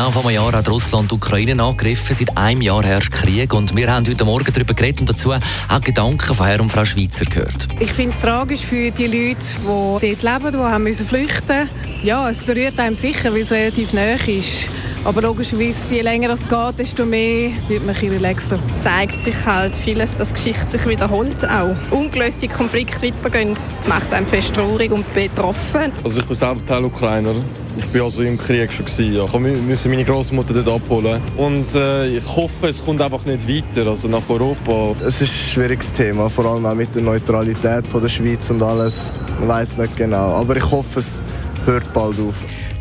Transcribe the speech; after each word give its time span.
genau 0.00 0.12
vor 0.12 0.24
einem 0.24 0.34
Jahr 0.34 0.52
hat 0.52 0.66
Russland 0.70 1.10
die 1.10 1.14
Ukraine 1.14 1.62
angegriffen. 1.62 2.16
Seit 2.16 2.34
einem 2.34 2.62
Jahr 2.62 2.82
herrscht 2.82 3.12
Krieg. 3.12 3.52
Und 3.52 3.76
wir 3.76 3.92
haben 3.92 4.06
heute 4.06 4.24
Morgen 4.24 4.50
darüber 4.50 4.72
geredet 4.72 5.02
und 5.02 5.10
dazu 5.10 5.32
auch 5.32 5.80
Gedanken 5.82 6.34
von 6.34 6.46
Herrn 6.46 6.62
und 6.62 6.72
Frau 6.72 6.86
Schweizer 6.86 7.26
gehört. 7.26 7.68
Ich 7.78 7.92
finde 7.92 8.14
es 8.16 8.22
tragisch 8.22 8.62
für 8.62 8.90
die 8.90 9.06
Leute, 9.06 9.36
die 9.40 9.66
dort 9.66 10.02
leben, 10.02 10.52
die 10.52 10.58
haben 10.58 10.84
müssen 10.84 11.06
flüchten 11.06 11.68
Ja, 12.02 12.30
es 12.30 12.38
berührt 12.38 12.80
einem 12.80 12.96
sicher, 12.96 13.30
weil 13.30 13.42
es 13.42 13.50
relativ 13.50 13.92
nah 13.92 14.14
ist. 14.14 14.70
Aber 15.02 15.22
logischerweise, 15.22 15.94
je 15.94 16.02
länger 16.02 16.30
es 16.30 16.46
geht, 16.46 16.78
desto 16.78 17.06
mehr 17.06 17.52
wird 17.68 17.86
man 17.86 17.96
ein 17.96 18.10
relaxer. 18.10 18.58
zeigt 18.82 19.22
sich 19.22 19.34
halt 19.46 19.74
vieles, 19.74 20.14
dass 20.14 20.28
die 20.28 20.34
Geschichte 20.34 20.68
sich 20.68 20.86
wiederholt 20.86 21.42
auch. 21.48 21.74
Ungelöste 21.90 22.48
Konflikte 22.48 23.06
weitergehen, 23.06 23.56
macht 23.88 24.12
einen 24.12 24.26
fest 24.26 24.54
traurig 24.54 24.92
und 24.92 25.10
betroffen. 25.14 25.90
Also 26.04 26.20
ich 26.20 26.26
bin 26.26 26.36
selber 26.36 26.66
Teil 26.66 26.84
Ukrainer. 26.84 27.32
Ich 27.78 27.86
bin 27.86 28.02
also 28.02 28.22
im 28.22 28.36
Krieg 28.36 28.70
schon 28.70 28.84
gewesen. 28.84 29.14
Ja. 29.14 29.24
Ich 29.24 29.62
musste 29.62 29.88
meine 29.88 30.04
Großmutter 30.04 30.52
dort 30.62 30.68
abholen. 30.68 31.22
Und 31.38 31.74
äh, 31.74 32.08
ich 32.08 32.36
hoffe, 32.36 32.68
es 32.68 32.84
kommt 32.84 33.00
einfach 33.00 33.24
nicht 33.24 33.48
weiter, 33.48 33.88
also 33.88 34.06
nach 34.06 34.28
Europa. 34.28 34.94
Es 35.00 35.22
ist 35.22 35.32
ein 35.32 35.52
schwieriges 35.54 35.92
Thema, 35.94 36.28
vor 36.28 36.44
allem 36.44 36.66
auch 36.66 36.74
mit 36.74 36.94
der 36.94 37.02
Neutralität 37.02 37.86
von 37.86 38.02
der 38.02 38.08
Schweiz 38.10 38.50
und 38.50 38.62
alles. 38.62 39.10
Man 39.38 39.48
weiß 39.48 39.78
nicht 39.78 39.96
genau, 39.96 40.34
aber 40.34 40.56
ich 40.56 40.70
hoffe, 40.70 41.00
es 41.00 41.22
hört 41.64 41.90
bald 41.94 42.18
auf. 42.20 42.34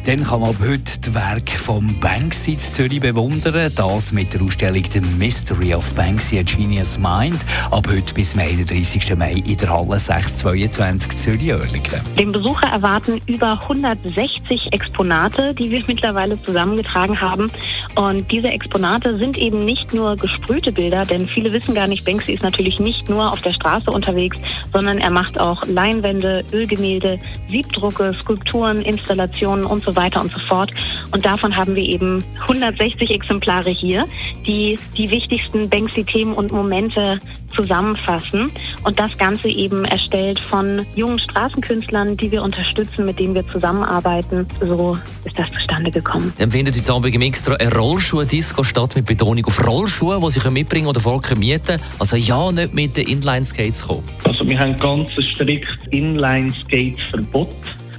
Dann 0.10 0.24
kann 0.24 0.40
man 0.40 0.50
ab 0.50 0.56
heute 0.60 1.00
das 1.02 1.14
Werk 1.14 1.52
von 1.52 2.00
Banksy 2.00 2.54
in 2.54 2.60
Zürich 2.60 3.00
bewundern. 3.00 3.72
Das 3.76 4.12
mit 4.12 4.34
der 4.34 4.42
Ausstellung 4.42 4.84
The 4.90 5.02
Mystery 5.02 5.76
of 5.76 5.94
Banksy, 5.94 6.40
a 6.40 6.42
Genius 6.42 6.98
Mind. 6.98 7.38
Ab 7.70 7.88
heute 7.88 8.12
bis 8.16 8.32
zum 8.32 8.40
31. 8.40 9.16
Mai 9.16 9.34
in 9.34 9.58
der 9.58 9.70
Halle 9.70 10.00
622 10.00 11.16
Zürich-Oerlikon. 11.16 12.00
Den 12.18 12.32
Besucher 12.32 12.70
erwarten 12.70 13.22
über 13.28 13.62
160 13.62 14.74
Exponate, 14.74 15.54
die 15.54 15.70
wir 15.70 15.84
mittlerweile 15.86 16.42
zusammengetragen 16.42 17.22
haben. 17.22 17.52
Und 17.94 18.32
diese 18.32 18.48
Exponate 18.48 19.16
sind 19.20 19.38
eben 19.38 19.60
nicht 19.60 19.94
nur 19.94 20.18
gesprühte 20.18 20.72
Bilder, 20.72 21.06
denn 21.06 21.28
viele 21.28 21.54
wissen 21.54 21.76
gar 21.76 21.86
nicht, 21.86 22.04
Banksy 22.04 22.34
ist 22.34 22.42
natürlich 22.42 22.80
nicht 22.80 23.10
nur 23.10 23.32
auf 23.32 23.44
der 23.44 23.54
Straße 23.54 23.92
unterwegs, 23.92 24.40
sondern 24.74 24.98
er 24.98 25.12
macht 25.12 25.40
auch 25.40 25.68
Leinwände, 25.68 26.44
Ölgemälde, 26.52 27.20
Siebdrucke, 27.48 28.16
Skulpturen, 28.20 28.78
Installationen 28.80 29.66
und 29.66 29.84
so 29.84 29.96
weiter 29.96 29.99
und 30.22 30.32
so 30.32 30.40
fort. 30.48 30.72
Und 31.12 31.26
davon 31.26 31.56
haben 31.56 31.76
wir 31.76 31.84
eben 31.84 32.24
160 32.42 33.12
Exemplare 33.12 33.70
hier, 33.70 34.06
die 34.48 34.78
die 34.98 35.10
wichtigsten 35.10 35.70
Banksy-Themen 35.70 36.34
und 36.34 36.52
Momente 36.52 37.20
zusammenfassen. 37.56 38.52
Und 38.84 39.00
das 39.00 39.18
Ganze 39.18 39.50
eben 39.50 39.86
erstellt 39.86 40.40
von 40.40 40.86
jungen 40.96 41.20
Straßenkünstlern, 41.20 42.16
die 42.18 42.32
wir 42.32 42.44
unterstützen, 42.44 43.06
mit 43.06 43.20
denen 43.20 43.36
wir 43.36 43.48
zusammenarbeiten. 43.50 44.48
So 44.62 44.98
ist 45.26 45.38
das 45.38 45.50
zustande 45.52 45.92
gekommen. 45.92 46.34
Dann 46.38 46.52
findet 46.52 46.76
heute 46.78 46.94
Abend 46.94 47.14
im 47.14 47.22
Extra 47.22 47.56
eine 47.56 47.74
Rollschuh-Disco 47.74 48.64
statt 48.64 48.96
mit 48.96 49.06
Betonung 49.06 49.46
auf 49.46 49.66
Rollschuhe, 49.66 50.20
die 50.24 50.40
sie 50.40 50.52
mitbringen 50.52 50.88
oder 50.88 51.00
vor 51.00 51.22
mieten 51.38 51.80
Also 51.98 52.16
ja, 52.16 52.52
nicht 52.52 52.74
mit 52.74 52.96
den 52.96 53.08
Inline-Skates 53.08 53.88
kommen. 53.88 54.04
Also 54.24 54.48
wir 54.48 54.58
haben 54.58 54.78
ganz 54.78 55.12
ein 55.18 55.24
strikt 55.24 55.88
Inline-Skate-Verbot, 55.92 57.50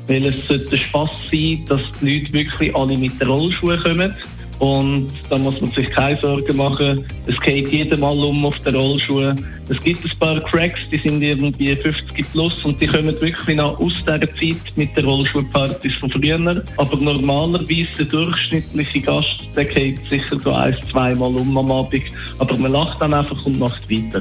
weil 0.06 0.26
es 0.26 0.46
sollte 0.46 0.78
Spass 0.78 1.10
sein, 1.30 1.64
dass 1.68 1.82
die 2.00 2.18
Leute 2.18 2.32
wirklich 2.32 2.74
alle 2.74 2.96
mit 2.96 3.20
den 3.20 3.28
Rollschuhen 3.28 3.80
kommen. 3.80 4.14
Und 4.60 5.08
da 5.30 5.38
muss 5.38 5.58
man 5.58 5.70
sich 5.70 5.90
keine 5.90 6.20
Sorgen 6.20 6.54
machen. 6.58 7.06
Es 7.26 7.40
geht 7.40 7.68
jedes 7.68 7.98
Mal 7.98 8.18
um 8.22 8.44
auf 8.44 8.58
den 8.58 8.74
Rollschuhen. 8.74 9.42
Es 9.70 9.80
gibt 9.82 10.04
ein 10.04 10.18
paar 10.18 10.38
Cracks, 10.50 10.86
die 10.90 10.98
sind 10.98 11.22
irgendwie 11.22 11.74
50 11.74 12.30
plus 12.30 12.62
und 12.62 12.80
die 12.80 12.86
kommen 12.86 13.18
wirklich 13.22 13.56
noch 13.56 13.80
aus 13.80 13.94
dieser 14.00 14.20
Zeit 14.20 14.76
mit 14.76 14.94
den 14.94 15.06
Rollschuhpartys 15.06 15.96
von 15.96 16.10
früher. 16.10 16.62
Aber 16.76 16.96
normalerweise 16.98 17.86
der 18.00 18.04
durchschnittliche 18.04 19.00
Gast, 19.00 19.48
der 19.56 19.64
geht 19.64 19.98
sicher 20.10 20.38
so 20.44 20.52
ein, 20.52 20.76
zweimal 20.90 21.34
um 21.34 21.56
am 21.56 21.70
Abend. 21.70 22.02
Aber 22.38 22.54
man 22.58 22.72
lacht 22.72 23.00
dann 23.00 23.14
einfach 23.14 23.46
und 23.46 23.58
macht 23.58 23.88
weiter. 23.90 24.20